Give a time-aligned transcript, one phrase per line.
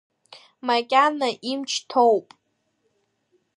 [0.67, 2.27] Макьана имч ҭоуп.